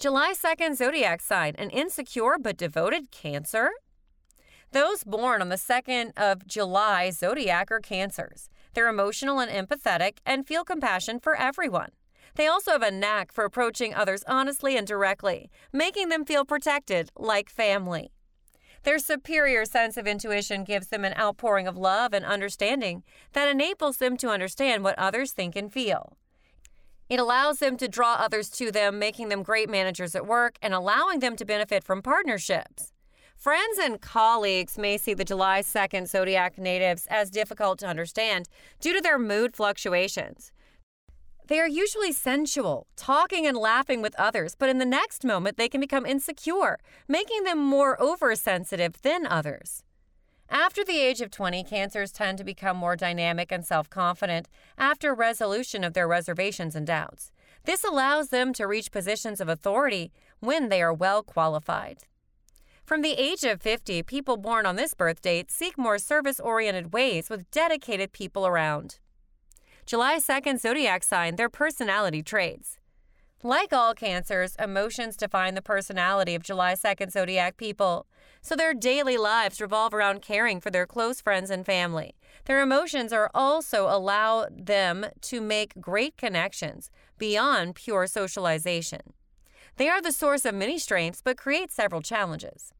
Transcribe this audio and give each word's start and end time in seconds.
July 0.00 0.32
2nd 0.32 0.76
zodiac 0.76 1.20
sign, 1.20 1.54
an 1.58 1.68
insecure 1.68 2.38
but 2.40 2.56
devoted 2.56 3.10
Cancer. 3.10 3.68
Those 4.72 5.04
born 5.04 5.42
on 5.42 5.50
the 5.50 5.56
2nd 5.56 6.12
of 6.16 6.46
July 6.46 7.10
zodiac 7.10 7.70
are 7.70 7.80
Cancers. 7.80 8.48
They're 8.72 8.88
emotional 8.88 9.40
and 9.40 9.50
empathetic 9.50 10.20
and 10.24 10.46
feel 10.46 10.64
compassion 10.64 11.20
for 11.20 11.36
everyone. 11.36 11.90
They 12.36 12.46
also 12.46 12.70
have 12.70 12.82
a 12.82 12.90
knack 12.90 13.30
for 13.30 13.44
approaching 13.44 13.94
others 13.94 14.24
honestly 14.26 14.74
and 14.74 14.86
directly, 14.86 15.50
making 15.70 16.08
them 16.08 16.24
feel 16.24 16.46
protected 16.46 17.10
like 17.14 17.50
family. 17.50 18.10
Their 18.84 18.98
superior 18.98 19.66
sense 19.66 19.98
of 19.98 20.06
intuition 20.06 20.64
gives 20.64 20.86
them 20.86 21.04
an 21.04 21.12
outpouring 21.18 21.66
of 21.68 21.76
love 21.76 22.14
and 22.14 22.24
understanding 22.24 23.02
that 23.34 23.50
enables 23.50 23.98
them 23.98 24.16
to 24.16 24.30
understand 24.30 24.82
what 24.82 24.98
others 24.98 25.32
think 25.32 25.56
and 25.56 25.70
feel. 25.70 26.16
It 27.10 27.18
allows 27.18 27.58
them 27.58 27.76
to 27.78 27.88
draw 27.88 28.14
others 28.14 28.48
to 28.50 28.70
them, 28.70 29.00
making 29.00 29.30
them 29.30 29.42
great 29.42 29.68
managers 29.68 30.14
at 30.14 30.28
work 30.28 30.56
and 30.62 30.72
allowing 30.72 31.18
them 31.18 31.34
to 31.36 31.44
benefit 31.44 31.82
from 31.82 32.02
partnerships. 32.02 32.92
Friends 33.36 33.78
and 33.78 34.00
colleagues 34.00 34.78
may 34.78 34.96
see 34.96 35.12
the 35.12 35.24
July 35.24 35.62
2nd 35.62 36.06
zodiac 36.06 36.56
natives 36.56 37.08
as 37.10 37.28
difficult 37.30 37.80
to 37.80 37.86
understand 37.86 38.48
due 38.80 38.94
to 38.94 39.00
their 39.00 39.18
mood 39.18 39.56
fluctuations. 39.56 40.52
They 41.48 41.58
are 41.58 41.66
usually 41.66 42.12
sensual, 42.12 42.86
talking 42.94 43.44
and 43.44 43.56
laughing 43.56 44.02
with 44.02 44.14
others, 44.16 44.54
but 44.54 44.68
in 44.68 44.78
the 44.78 44.84
next 44.84 45.24
moment 45.24 45.56
they 45.56 45.68
can 45.68 45.80
become 45.80 46.06
insecure, 46.06 46.78
making 47.08 47.42
them 47.42 47.58
more 47.58 48.00
oversensitive 48.00 49.02
than 49.02 49.26
others. 49.26 49.82
After 50.50 50.84
the 50.84 50.98
age 50.98 51.20
of 51.20 51.30
20, 51.30 51.62
cancers 51.62 52.10
tend 52.10 52.36
to 52.38 52.44
become 52.44 52.76
more 52.76 52.96
dynamic 52.96 53.52
and 53.52 53.64
self 53.64 53.88
confident 53.88 54.48
after 54.76 55.14
resolution 55.14 55.84
of 55.84 55.94
their 55.94 56.08
reservations 56.08 56.74
and 56.74 56.84
doubts. 56.84 57.30
This 57.64 57.84
allows 57.84 58.30
them 58.30 58.52
to 58.54 58.66
reach 58.66 58.90
positions 58.90 59.40
of 59.40 59.48
authority 59.48 60.10
when 60.40 60.68
they 60.68 60.82
are 60.82 60.92
well 60.92 61.22
qualified. 61.22 61.98
From 62.84 63.02
the 63.02 63.12
age 63.12 63.44
of 63.44 63.62
50, 63.62 64.02
people 64.02 64.36
born 64.36 64.66
on 64.66 64.74
this 64.74 64.94
birth 64.94 65.22
date 65.22 65.52
seek 65.52 65.78
more 65.78 65.98
service 65.98 66.40
oriented 66.40 66.92
ways 66.92 67.30
with 67.30 67.48
dedicated 67.52 68.10
people 68.12 68.44
around. 68.44 68.98
July 69.86 70.18
2nd 70.18 70.58
zodiac 70.58 71.04
sign, 71.04 71.36
their 71.36 71.48
personality 71.48 72.22
traits. 72.22 72.78
Like 73.42 73.72
all 73.72 73.94
cancers, 73.94 74.56
emotions 74.56 75.16
define 75.16 75.54
the 75.54 75.62
personality 75.62 76.34
of 76.34 76.42
July 76.42 76.74
2nd 76.74 77.12
zodiac 77.12 77.56
people. 77.56 78.06
So 78.42 78.56
their 78.56 78.72
daily 78.74 79.16
lives 79.16 79.60
revolve 79.60 79.92
around 79.92 80.22
caring 80.22 80.60
for 80.60 80.70
their 80.70 80.86
close 80.86 81.20
friends 81.20 81.50
and 81.50 81.64
family. 81.64 82.16
Their 82.46 82.62
emotions 82.62 83.12
are 83.12 83.30
also 83.34 83.86
allow 83.86 84.46
them 84.50 85.06
to 85.22 85.40
make 85.40 85.80
great 85.80 86.16
connections 86.16 86.90
beyond 87.18 87.74
pure 87.74 88.06
socialization. 88.06 89.12
They 89.76 89.88
are 89.88 90.02
the 90.02 90.12
source 90.12 90.44
of 90.44 90.54
many 90.54 90.78
strengths 90.78 91.22
but 91.22 91.36
create 91.36 91.70
several 91.70 92.02
challenges. 92.02 92.72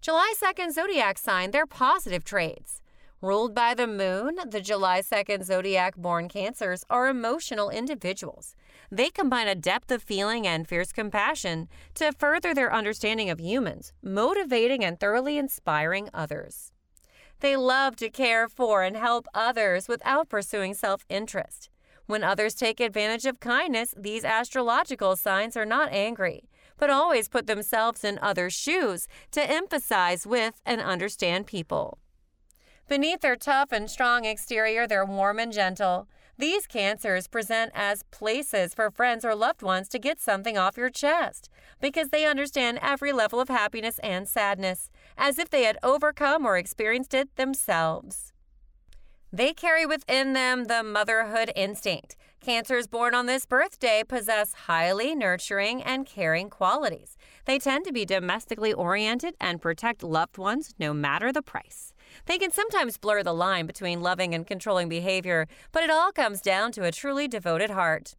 July 0.00 0.32
2nd 0.40 0.72
zodiac 0.72 1.18
sign, 1.18 1.50
their 1.50 1.66
positive 1.66 2.24
traits. 2.24 2.80
Ruled 3.20 3.52
by 3.52 3.74
the 3.74 3.88
moon, 3.88 4.38
the 4.46 4.60
July 4.60 5.00
2nd 5.00 5.42
zodiac 5.42 5.96
born 5.96 6.28
Cancers 6.28 6.84
are 6.88 7.08
emotional 7.08 7.68
individuals. 7.68 8.54
They 8.92 9.10
combine 9.10 9.48
a 9.48 9.56
depth 9.56 9.90
of 9.90 10.04
feeling 10.04 10.46
and 10.46 10.68
fierce 10.68 10.92
compassion 10.92 11.68
to 11.94 12.12
further 12.12 12.54
their 12.54 12.72
understanding 12.72 13.28
of 13.28 13.40
humans, 13.40 13.92
motivating 14.04 14.84
and 14.84 15.00
thoroughly 15.00 15.36
inspiring 15.36 16.08
others. 16.14 16.72
They 17.40 17.56
love 17.56 17.96
to 17.96 18.08
care 18.08 18.48
for 18.48 18.84
and 18.84 18.96
help 18.96 19.26
others 19.34 19.88
without 19.88 20.28
pursuing 20.28 20.74
self 20.74 21.04
interest. 21.08 21.70
When 22.06 22.22
others 22.22 22.54
take 22.54 22.78
advantage 22.78 23.26
of 23.26 23.40
kindness, 23.40 23.94
these 23.98 24.24
astrological 24.24 25.16
signs 25.16 25.56
are 25.56 25.66
not 25.66 25.92
angry, 25.92 26.48
but 26.76 26.88
always 26.88 27.28
put 27.28 27.48
themselves 27.48 28.04
in 28.04 28.20
others' 28.22 28.54
shoes 28.54 29.08
to 29.32 29.42
emphasize 29.42 30.24
with 30.24 30.60
and 30.64 30.80
understand 30.80 31.48
people. 31.48 31.98
Beneath 32.88 33.20
their 33.20 33.36
tough 33.36 33.70
and 33.70 33.90
strong 33.90 34.24
exterior, 34.24 34.86
they're 34.86 35.04
warm 35.04 35.38
and 35.38 35.52
gentle. 35.52 36.08
These 36.38 36.66
cancers 36.66 37.28
present 37.28 37.70
as 37.74 38.02
places 38.04 38.72
for 38.72 38.90
friends 38.90 39.26
or 39.26 39.34
loved 39.34 39.60
ones 39.60 39.88
to 39.88 39.98
get 39.98 40.18
something 40.18 40.56
off 40.56 40.78
your 40.78 40.88
chest 40.88 41.50
because 41.82 42.08
they 42.08 42.24
understand 42.24 42.78
every 42.80 43.12
level 43.12 43.40
of 43.40 43.48
happiness 43.50 43.98
and 44.02 44.26
sadness 44.26 44.88
as 45.18 45.38
if 45.38 45.50
they 45.50 45.64
had 45.64 45.76
overcome 45.82 46.46
or 46.46 46.56
experienced 46.56 47.12
it 47.12 47.36
themselves. 47.36 48.32
They 49.30 49.52
carry 49.52 49.84
within 49.84 50.32
them 50.32 50.64
the 50.64 50.82
motherhood 50.82 51.52
instinct. 51.54 52.16
Cancers 52.40 52.86
born 52.86 53.14
on 53.14 53.26
this 53.26 53.44
birthday 53.44 54.02
possess 54.06 54.54
highly 54.66 55.14
nurturing 55.14 55.82
and 55.82 56.06
caring 56.06 56.48
qualities. 56.48 57.18
They 57.44 57.58
tend 57.58 57.84
to 57.84 57.92
be 57.92 58.06
domestically 58.06 58.72
oriented 58.72 59.34
and 59.38 59.60
protect 59.60 60.02
loved 60.02 60.38
ones 60.38 60.72
no 60.78 60.94
matter 60.94 61.32
the 61.32 61.42
price. 61.42 61.92
They 62.26 62.38
can 62.38 62.50
sometimes 62.50 62.98
blur 62.98 63.22
the 63.22 63.32
line 63.32 63.66
between 63.66 64.00
loving 64.00 64.34
and 64.34 64.46
controlling 64.46 64.88
behavior, 64.88 65.46
but 65.72 65.82
it 65.82 65.90
all 65.90 66.12
comes 66.12 66.40
down 66.40 66.72
to 66.72 66.84
a 66.84 66.92
truly 66.92 67.28
devoted 67.28 67.70
heart. 67.70 68.14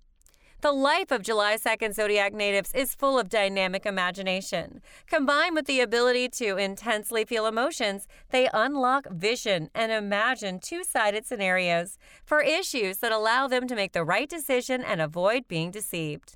The 0.61 0.73
life 0.73 1.09
of 1.09 1.21
July 1.21 1.55
2nd 1.55 1.93
zodiac 1.93 2.33
natives 2.33 2.73
is 2.73 2.93
full 2.93 3.17
of 3.17 3.29
dynamic 3.29 3.85
imagination. 3.85 4.81
Combined 5.07 5.55
with 5.55 5.67
the 5.67 5.79
ability 5.79 6.27
to 6.29 6.57
intensely 6.57 7.23
feel 7.23 7.45
emotions, 7.45 8.09
they 8.31 8.49
unlock 8.53 9.07
vision 9.09 9.69
and 9.73 9.89
imagine 9.89 10.59
two 10.59 10.83
sided 10.83 11.25
scenarios 11.25 11.97
for 12.25 12.41
issues 12.41 12.97
that 12.97 13.13
allow 13.13 13.47
them 13.47 13.69
to 13.69 13.75
make 13.75 13.93
the 13.93 14.03
right 14.03 14.27
decision 14.27 14.83
and 14.83 14.99
avoid 14.99 15.47
being 15.47 15.71
deceived. 15.71 16.35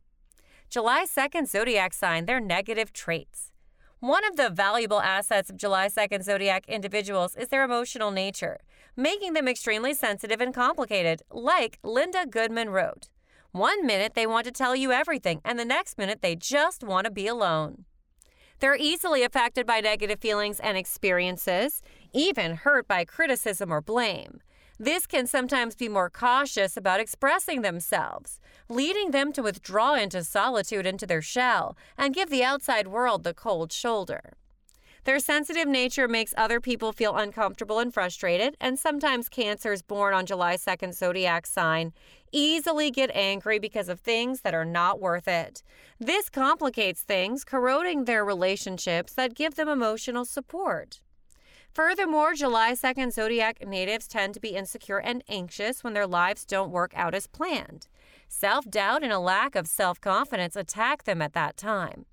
July 0.69 1.03
2nd 1.05 1.49
zodiac 1.49 1.93
sign, 1.93 2.25
their 2.25 2.39
negative 2.39 2.93
traits. 2.93 3.51
One 4.03 4.25
of 4.25 4.35
the 4.35 4.49
valuable 4.49 4.99
assets 4.99 5.49
of 5.49 5.55
July 5.55 5.87
2nd 5.87 6.23
zodiac 6.23 6.67
individuals 6.67 7.37
is 7.37 7.47
their 7.47 7.63
emotional 7.63 8.11
nature, 8.11 8.59
making 8.97 9.31
them 9.31 9.47
extremely 9.47 9.93
sensitive 9.93 10.41
and 10.41 10.53
complicated, 10.53 11.21
like 11.31 11.79
Linda 11.83 12.25
Goodman 12.29 12.71
wrote. 12.71 13.07
One 13.53 13.85
minute 13.85 14.13
they 14.13 14.27
want 14.27 14.43
to 14.43 14.51
tell 14.51 14.75
you 14.75 14.91
everything, 14.91 15.39
and 15.45 15.57
the 15.57 15.63
next 15.63 15.97
minute 15.97 16.21
they 16.21 16.35
just 16.35 16.83
want 16.83 17.05
to 17.05 17.11
be 17.11 17.27
alone. 17.27 17.85
They're 18.59 18.75
easily 18.75 19.23
affected 19.23 19.65
by 19.65 19.79
negative 19.79 20.19
feelings 20.19 20.59
and 20.59 20.77
experiences, 20.77 21.81
even 22.11 22.55
hurt 22.55 22.89
by 22.89 23.05
criticism 23.05 23.71
or 23.71 23.79
blame. 23.79 24.41
This 24.79 25.05
can 25.05 25.27
sometimes 25.27 25.75
be 25.75 25.87
more 25.87 26.09
cautious 26.09 26.75
about 26.75 26.99
expressing 26.99 27.61
themselves, 27.61 28.39
leading 28.67 29.11
them 29.11 29.31
to 29.33 29.43
withdraw 29.43 29.93
into 29.93 30.23
solitude 30.23 30.87
into 30.87 31.05
their 31.05 31.21
shell 31.21 31.77
and 31.97 32.13
give 32.13 32.29
the 32.29 32.43
outside 32.43 32.87
world 32.87 33.23
the 33.23 33.33
cold 33.33 33.71
shoulder. 33.71 34.33
Their 35.05 35.19
sensitive 35.19 35.67
nature 35.67 36.07
makes 36.07 36.33
other 36.37 36.61
people 36.61 36.93
feel 36.93 37.17
uncomfortable 37.17 37.79
and 37.79 37.93
frustrated, 37.93 38.55
and 38.61 38.79
sometimes 38.79 39.27
cancers 39.27 39.81
born 39.81 40.13
on 40.13 40.25
July 40.25 40.55
2nd 40.55 40.93
zodiac 40.93 41.45
sign 41.45 41.91
easily 42.31 42.89
get 42.89 43.11
angry 43.13 43.59
because 43.59 43.89
of 43.89 43.99
things 43.99 44.41
that 44.41 44.53
are 44.55 44.65
not 44.65 45.01
worth 45.01 45.27
it. 45.27 45.61
This 45.99 46.29
complicates 46.29 47.01
things, 47.01 47.43
corroding 47.43 48.05
their 48.05 48.23
relationships 48.23 49.13
that 49.13 49.35
give 49.35 49.55
them 49.55 49.67
emotional 49.67 50.25
support. 50.25 51.01
Furthermore, 51.73 52.35
July 52.35 52.73
2nd 52.73 53.11
zodiac 53.13 53.65
natives 53.67 54.07
tend 54.07 54.35
to 54.35 54.39
be 54.39 54.49
insecure 54.49 54.99
and 54.99 55.23
anxious 55.27 55.83
when 55.83 55.93
their 55.93 56.05
lives 56.05 56.45
don't 56.45 56.69
work 56.69 56.93
out 56.95 57.15
as 57.15 57.25
planned. 57.25 57.87
Self 58.27 58.69
doubt 58.69 59.01
and 59.01 59.11
a 59.11 59.17
lack 59.17 59.55
of 59.55 59.65
self 59.65 59.99
confidence 59.99 60.55
attack 60.55 61.05
them 61.05 61.19
at 61.19 61.33
that 61.33 61.57
time. 61.57 62.05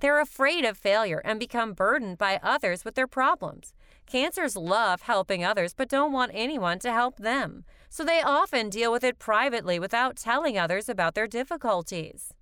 They're 0.00 0.18
afraid 0.18 0.64
of 0.64 0.78
failure 0.78 1.20
and 1.26 1.38
become 1.38 1.74
burdened 1.74 2.16
by 2.16 2.40
others 2.42 2.86
with 2.86 2.94
their 2.94 3.06
problems. 3.06 3.74
Cancers 4.06 4.56
love 4.56 5.02
helping 5.02 5.44
others 5.44 5.74
but 5.74 5.90
don't 5.90 6.12
want 6.12 6.32
anyone 6.34 6.78
to 6.78 6.90
help 6.90 7.18
them, 7.18 7.64
so 7.90 8.02
they 8.04 8.22
often 8.22 8.70
deal 8.70 8.90
with 8.90 9.04
it 9.04 9.18
privately 9.18 9.78
without 9.78 10.16
telling 10.16 10.56
others 10.56 10.88
about 10.88 11.14
their 11.14 11.26
difficulties. 11.26 12.32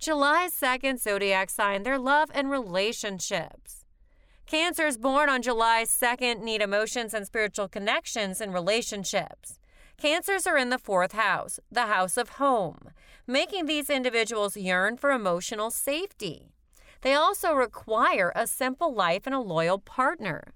July 0.00 0.48
2nd 0.50 0.98
zodiac 1.00 1.48
sign 1.48 1.84
their 1.84 1.98
love 1.98 2.28
and 2.34 2.50
relationships. 2.50 3.85
Cancers 4.46 4.96
born 4.96 5.28
on 5.28 5.42
July 5.42 5.82
2nd 5.84 6.40
need 6.40 6.62
emotions 6.62 7.12
and 7.12 7.26
spiritual 7.26 7.66
connections 7.66 8.40
in 8.40 8.52
relationships. 8.52 9.58
Cancers 9.98 10.46
are 10.46 10.56
in 10.56 10.70
the 10.70 10.78
fourth 10.78 11.10
house, 11.12 11.58
the 11.68 11.86
house 11.86 12.16
of 12.16 12.28
home, 12.38 12.90
making 13.26 13.66
these 13.66 13.90
individuals 13.90 14.56
yearn 14.56 14.96
for 14.96 15.10
emotional 15.10 15.72
safety. 15.72 16.52
They 17.00 17.12
also 17.12 17.54
require 17.54 18.32
a 18.36 18.46
simple 18.46 18.94
life 18.94 19.26
and 19.26 19.34
a 19.34 19.40
loyal 19.40 19.80
partner. 19.80 20.54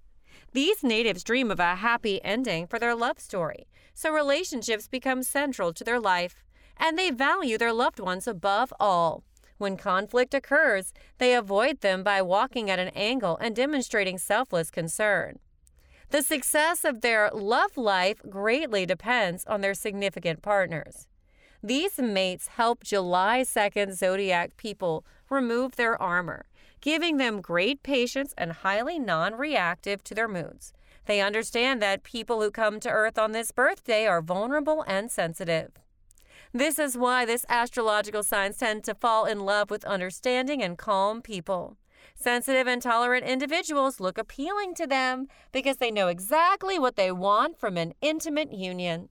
These 0.52 0.84
natives 0.84 1.24
dream 1.24 1.50
of 1.50 1.58
a 1.58 1.74
happy 1.74 2.22
ending 2.22 2.68
for 2.68 2.78
their 2.78 2.94
love 2.94 3.18
story, 3.18 3.66
so 3.92 4.12
relationships 4.12 4.86
become 4.86 5.24
central 5.24 5.72
to 5.72 5.82
their 5.82 5.98
life, 5.98 6.44
and 6.76 6.96
they 6.96 7.10
value 7.10 7.58
their 7.58 7.72
loved 7.72 7.98
ones 7.98 8.28
above 8.28 8.72
all. 8.78 9.24
When 9.60 9.76
conflict 9.76 10.32
occurs, 10.32 10.94
they 11.18 11.34
avoid 11.34 11.82
them 11.82 12.02
by 12.02 12.22
walking 12.22 12.70
at 12.70 12.78
an 12.78 12.88
angle 12.94 13.36
and 13.42 13.54
demonstrating 13.54 14.16
selfless 14.16 14.70
concern. 14.70 15.38
The 16.08 16.22
success 16.22 16.82
of 16.82 17.02
their 17.02 17.30
love 17.30 17.76
life 17.76 18.22
greatly 18.26 18.86
depends 18.86 19.44
on 19.44 19.60
their 19.60 19.74
significant 19.74 20.40
partners. 20.40 21.08
These 21.62 21.98
mates 21.98 22.46
help 22.46 22.84
July 22.84 23.42
2nd 23.42 23.92
zodiac 23.92 24.56
people 24.56 25.04
remove 25.28 25.76
their 25.76 26.00
armor, 26.00 26.46
giving 26.80 27.18
them 27.18 27.42
great 27.42 27.82
patience 27.82 28.32
and 28.38 28.52
highly 28.52 28.98
non 28.98 29.34
reactive 29.34 30.02
to 30.04 30.14
their 30.14 30.26
moods. 30.26 30.72
They 31.04 31.20
understand 31.20 31.82
that 31.82 32.02
people 32.02 32.40
who 32.40 32.50
come 32.50 32.80
to 32.80 32.88
Earth 32.88 33.18
on 33.18 33.32
this 33.32 33.52
birthday 33.52 34.06
are 34.06 34.22
vulnerable 34.22 34.86
and 34.88 35.10
sensitive. 35.10 35.72
This 36.52 36.80
is 36.80 36.98
why 36.98 37.24
this 37.24 37.46
astrological 37.48 38.24
signs 38.24 38.56
tend 38.56 38.82
to 38.84 38.94
fall 38.96 39.24
in 39.24 39.38
love 39.38 39.70
with 39.70 39.84
understanding 39.84 40.60
and 40.64 40.76
calm 40.76 41.22
people. 41.22 41.76
Sensitive 42.16 42.66
and 42.66 42.82
tolerant 42.82 43.24
individuals 43.24 44.00
look 44.00 44.18
appealing 44.18 44.74
to 44.74 44.86
them 44.88 45.28
because 45.52 45.76
they 45.76 45.92
know 45.92 46.08
exactly 46.08 46.76
what 46.76 46.96
they 46.96 47.12
want 47.12 47.56
from 47.56 47.76
an 47.76 47.94
intimate 48.00 48.52
union. 48.52 49.10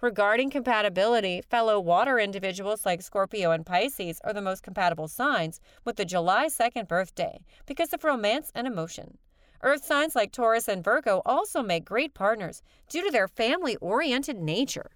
Regarding 0.00 0.48
compatibility, 0.48 1.42
fellow 1.42 1.78
water 1.78 2.18
individuals 2.18 2.86
like 2.86 3.02
Scorpio 3.02 3.50
and 3.50 3.66
Pisces 3.66 4.18
are 4.24 4.32
the 4.32 4.40
most 4.40 4.62
compatible 4.62 5.08
signs 5.08 5.60
with 5.84 5.96
the 5.96 6.06
July 6.06 6.46
2nd 6.46 6.88
birthday 6.88 7.38
because 7.66 7.92
of 7.92 8.02
romance 8.02 8.50
and 8.54 8.66
emotion. 8.66 9.18
Earth 9.62 9.84
signs 9.84 10.16
like 10.16 10.32
Taurus 10.32 10.68
and 10.68 10.82
Virgo 10.82 11.20
also 11.26 11.62
make 11.62 11.84
great 11.84 12.14
partners 12.14 12.62
due 12.88 13.04
to 13.04 13.10
their 13.10 13.28
family 13.28 13.76
oriented 13.76 14.38
nature. 14.38 14.95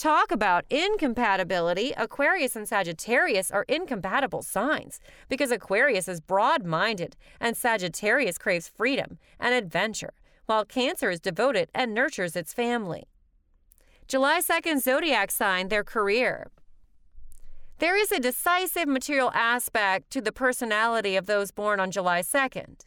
Talk 0.00 0.32
about 0.32 0.64
incompatibility. 0.70 1.92
Aquarius 1.94 2.56
and 2.56 2.66
Sagittarius 2.66 3.50
are 3.50 3.66
incompatible 3.68 4.40
signs 4.40 4.98
because 5.28 5.50
Aquarius 5.50 6.08
is 6.08 6.22
broad 6.22 6.64
minded 6.64 7.18
and 7.38 7.54
Sagittarius 7.54 8.38
craves 8.38 8.66
freedom 8.66 9.18
and 9.38 9.52
adventure, 9.52 10.14
while 10.46 10.64
Cancer 10.64 11.10
is 11.10 11.20
devoted 11.20 11.68
and 11.74 11.92
nurtures 11.92 12.34
its 12.34 12.54
family. 12.54 13.08
July 14.08 14.40
2nd 14.40 14.80
zodiac 14.80 15.30
sign, 15.30 15.68
their 15.68 15.84
career. 15.84 16.50
There 17.76 17.94
is 17.94 18.10
a 18.10 18.18
decisive 18.18 18.88
material 18.88 19.30
aspect 19.34 20.10
to 20.12 20.22
the 20.22 20.32
personality 20.32 21.14
of 21.14 21.26
those 21.26 21.50
born 21.50 21.78
on 21.78 21.90
July 21.90 22.22
2nd. 22.22 22.86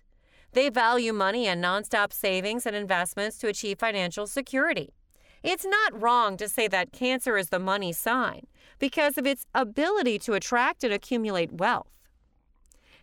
They 0.54 0.70
value 0.70 1.14
money 1.14 1.46
and 1.46 1.64
nonstop 1.64 2.12
savings 2.12 2.66
and 2.66 2.76
investments 2.76 3.38
to 3.38 3.50
achieve 3.50 3.78
financial 3.78 4.26
security. 4.26 4.96
It's 5.44 5.66
not 5.66 6.02
wrong 6.02 6.38
to 6.38 6.48
say 6.48 6.70
that 6.70 6.94
Cancer 6.94 7.38
is 7.38 7.50
the 7.50 7.60
money 7.60 7.92
sign 7.92 8.48
because 8.80 9.18
of 9.18 9.28
its 9.28 9.46
ability 9.54 10.18
to 10.20 10.34
attract 10.34 10.84
and 10.86 10.94
accumulate 10.94 11.52
wealth. 11.52 11.88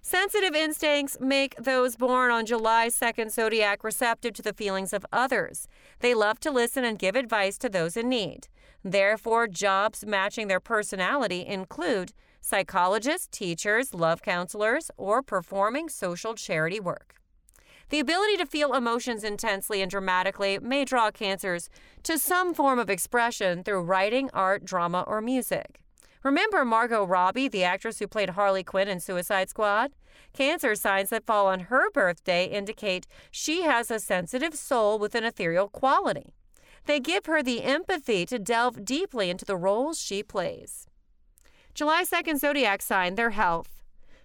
Sensitive 0.02 0.54
instincts 0.54 1.18
make 1.20 1.54
those 1.56 1.96
born 1.96 2.30
on 2.30 2.46
July 2.46 2.88
2nd 2.88 3.30
zodiac 3.30 3.84
receptive 3.84 4.32
to 4.32 4.42
the 4.42 4.54
feelings 4.54 4.94
of 4.94 5.04
others. 5.12 5.68
They 5.98 6.14
love 6.14 6.40
to 6.40 6.50
listen 6.50 6.84
and 6.84 6.98
give 6.98 7.14
advice 7.14 7.58
to 7.58 7.68
those 7.68 7.98
in 7.98 8.08
need. 8.08 8.48
Therefore, 8.82 9.46
jobs 9.46 10.06
matching 10.06 10.48
their 10.48 10.60
personality 10.60 11.44
include 11.46 12.14
psychologists, 12.40 13.28
teachers, 13.30 13.92
love 13.92 14.22
counselors, 14.22 14.90
or 14.96 15.22
performing 15.22 15.90
social 15.90 16.34
charity 16.34 16.80
work. 16.80 17.19
The 17.90 17.98
ability 17.98 18.36
to 18.36 18.46
feel 18.46 18.74
emotions 18.74 19.24
intensely 19.24 19.82
and 19.82 19.90
dramatically 19.90 20.60
may 20.60 20.84
draw 20.84 21.10
cancers 21.10 21.68
to 22.04 22.18
some 22.18 22.54
form 22.54 22.78
of 22.78 22.88
expression 22.88 23.64
through 23.64 23.82
writing, 23.82 24.30
art, 24.32 24.64
drama, 24.64 25.04
or 25.08 25.20
music. 25.20 25.80
Remember 26.22 26.64
Margot 26.64 27.04
Robbie, 27.04 27.48
the 27.48 27.64
actress 27.64 27.98
who 27.98 28.06
played 28.06 28.30
Harley 28.30 28.62
Quinn 28.62 28.86
in 28.86 29.00
Suicide 29.00 29.50
Squad? 29.50 29.90
Cancer 30.32 30.76
signs 30.76 31.10
that 31.10 31.26
fall 31.26 31.48
on 31.48 31.60
her 31.60 31.90
birthday 31.90 32.44
indicate 32.44 33.08
she 33.32 33.62
has 33.62 33.90
a 33.90 33.98
sensitive 33.98 34.54
soul 34.54 34.96
with 34.96 35.16
an 35.16 35.24
ethereal 35.24 35.68
quality. 35.68 36.34
They 36.84 37.00
give 37.00 37.26
her 37.26 37.42
the 37.42 37.64
empathy 37.64 38.24
to 38.26 38.38
delve 38.38 38.84
deeply 38.84 39.30
into 39.30 39.44
the 39.44 39.56
roles 39.56 39.98
she 39.98 40.22
plays. 40.22 40.86
July 41.74 42.04
2nd 42.04 42.38
zodiac 42.38 42.82
sign, 42.82 43.16
their 43.16 43.30
health. 43.30 43.79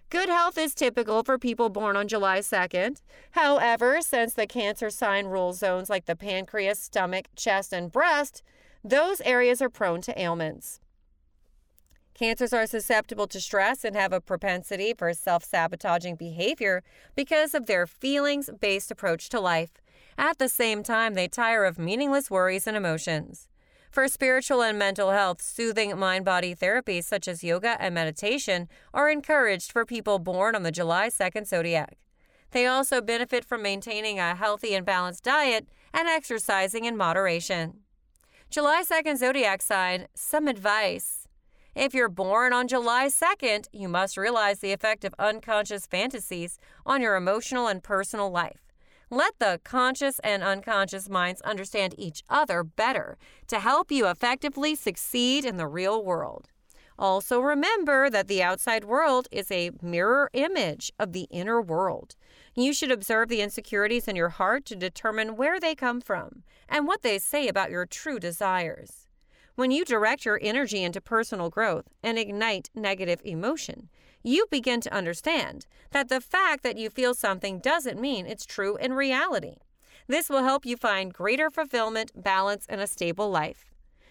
Good 0.08 0.28
health 0.28 0.56
is 0.56 0.72
typical 0.72 1.24
for 1.24 1.36
people 1.36 1.68
born 1.68 1.96
on 1.96 2.06
July 2.06 2.38
2nd. 2.38 3.02
However, 3.32 4.00
since 4.00 4.34
the 4.34 4.46
cancer 4.46 4.88
sign 4.88 5.26
rules 5.26 5.58
zones 5.58 5.90
like 5.90 6.04
the 6.04 6.14
pancreas, 6.14 6.78
stomach, 6.78 7.26
chest, 7.34 7.72
and 7.72 7.90
breast, 7.90 8.44
those 8.84 9.20
areas 9.22 9.60
are 9.60 9.68
prone 9.68 10.00
to 10.02 10.20
ailments. 10.20 10.78
Cancers 12.14 12.52
are 12.52 12.68
susceptible 12.68 13.26
to 13.26 13.40
stress 13.40 13.84
and 13.84 13.96
have 13.96 14.12
a 14.12 14.20
propensity 14.20 14.94
for 14.96 15.12
self 15.12 15.44
sabotaging 15.44 16.14
behavior 16.14 16.84
because 17.16 17.52
of 17.52 17.66
their 17.66 17.84
feelings 17.84 18.48
based 18.60 18.92
approach 18.92 19.28
to 19.30 19.40
life. 19.40 19.72
At 20.16 20.38
the 20.38 20.48
same 20.48 20.84
time, 20.84 21.14
they 21.14 21.26
tire 21.26 21.64
of 21.64 21.80
meaningless 21.80 22.30
worries 22.30 22.68
and 22.68 22.76
emotions. 22.76 23.48
For 23.96 24.08
spiritual 24.08 24.62
and 24.62 24.78
mental 24.78 25.10
health, 25.10 25.40
soothing 25.40 25.98
mind 25.98 26.26
body 26.26 26.54
therapies 26.54 27.04
such 27.04 27.26
as 27.26 27.42
yoga 27.42 27.78
and 27.80 27.94
meditation 27.94 28.68
are 28.92 29.08
encouraged 29.08 29.72
for 29.72 29.86
people 29.86 30.18
born 30.18 30.54
on 30.54 30.64
the 30.64 30.70
July 30.70 31.08
2nd 31.08 31.46
zodiac. 31.46 31.96
They 32.50 32.66
also 32.66 33.00
benefit 33.00 33.42
from 33.42 33.62
maintaining 33.62 34.18
a 34.18 34.34
healthy 34.34 34.74
and 34.74 34.84
balanced 34.84 35.24
diet 35.24 35.66
and 35.94 36.08
exercising 36.08 36.84
in 36.84 36.94
moderation. 36.94 37.78
July 38.50 38.82
2nd 38.86 39.16
zodiac 39.16 39.62
sign, 39.62 40.08
some 40.14 40.46
advice. 40.46 41.26
If 41.74 41.94
you're 41.94 42.10
born 42.10 42.52
on 42.52 42.68
July 42.68 43.06
2nd, 43.06 43.68
you 43.72 43.88
must 43.88 44.18
realize 44.18 44.58
the 44.58 44.72
effect 44.72 45.06
of 45.06 45.14
unconscious 45.18 45.86
fantasies 45.86 46.58
on 46.84 47.00
your 47.00 47.16
emotional 47.16 47.66
and 47.66 47.82
personal 47.82 48.28
life. 48.28 48.65
Let 49.10 49.38
the 49.38 49.60
conscious 49.62 50.18
and 50.20 50.42
unconscious 50.42 51.08
minds 51.08 51.40
understand 51.42 51.94
each 51.96 52.24
other 52.28 52.64
better 52.64 53.16
to 53.46 53.60
help 53.60 53.92
you 53.92 54.08
effectively 54.08 54.74
succeed 54.74 55.44
in 55.44 55.58
the 55.58 55.68
real 55.68 56.04
world. 56.04 56.48
Also, 56.98 57.38
remember 57.38 58.10
that 58.10 58.26
the 58.26 58.42
outside 58.42 58.84
world 58.84 59.28
is 59.30 59.48
a 59.50 59.70
mirror 59.80 60.28
image 60.32 60.90
of 60.98 61.12
the 61.12 61.28
inner 61.30 61.60
world. 61.60 62.16
You 62.56 62.72
should 62.72 62.90
observe 62.90 63.28
the 63.28 63.42
insecurities 63.42 64.08
in 64.08 64.16
your 64.16 64.30
heart 64.30 64.64
to 64.66 64.76
determine 64.76 65.36
where 65.36 65.60
they 65.60 65.76
come 65.76 66.00
from 66.00 66.42
and 66.68 66.86
what 66.86 67.02
they 67.02 67.18
say 67.18 67.46
about 67.46 67.70
your 67.70 67.86
true 67.86 68.18
desires. 68.18 69.06
When 69.54 69.70
you 69.70 69.84
direct 69.84 70.24
your 70.24 70.40
energy 70.42 70.82
into 70.82 71.00
personal 71.00 71.48
growth 71.48 71.86
and 72.02 72.18
ignite 72.18 72.70
negative 72.74 73.20
emotion, 73.24 73.88
you 74.26 74.46
begin 74.50 74.80
to 74.80 74.92
understand 74.92 75.66
that 75.92 76.08
the 76.08 76.20
fact 76.20 76.64
that 76.64 76.76
you 76.76 76.90
feel 76.90 77.14
something 77.14 77.60
doesn't 77.60 78.00
mean 78.00 78.26
it's 78.26 78.44
true 78.44 78.76
in 78.76 78.92
reality. 78.92 79.54
This 80.08 80.28
will 80.28 80.42
help 80.42 80.66
you 80.66 80.76
find 80.76 81.14
greater 81.14 81.50
fulfillment, 81.50 82.10
balance, 82.14 82.66
and 82.68 82.80
a 82.80 82.86
stable 82.86 83.30
life. 83.30 83.66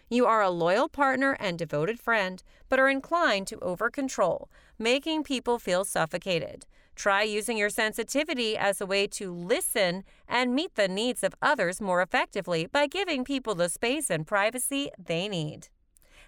You 0.10 0.26
are 0.26 0.42
a 0.42 0.50
loyal 0.50 0.88
partner 0.88 1.36
and 1.40 1.58
devoted 1.58 2.00
friend, 2.00 2.42
but 2.70 2.80
are 2.80 2.90
inclined 2.90 3.48
to 3.48 3.60
over 3.60 3.90
control, 3.90 4.50
making 4.80 5.24
people 5.24 5.60
feel 5.60 5.84
suffocated. 5.84 6.66
Try 6.96 7.24
using 7.24 7.58
your 7.58 7.70
sensitivity 7.70 8.56
as 8.56 8.80
a 8.80 8.86
way 8.86 9.08
to 9.08 9.34
listen 9.34 10.06
and 10.30 10.56
meet 10.56 10.76
the 10.76 10.88
needs 10.88 11.24
of 11.24 11.36
others 11.42 11.82
more 11.82 12.02
effectively 12.02 12.68
by 12.68 12.88
giving 12.88 13.26
people 13.26 13.54
the 13.54 13.68
space 13.68 14.10
and 14.10 14.26
privacy 14.26 14.92
they 14.98 15.28
need. 15.28 15.68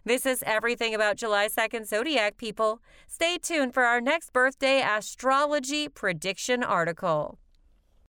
This 0.08 0.26
is 0.26 0.42
everything 0.48 0.96
about 0.96 1.18
July 1.18 1.50
2nd 1.50 1.86
zodiac 1.86 2.38
people. 2.38 2.82
Stay 3.08 3.38
tuned 3.38 3.74
for 3.74 3.84
our 3.84 4.00
next 4.00 4.32
birthday 4.32 4.82
astrology 4.82 5.90
prediction 5.90 6.64
article. 6.64 7.40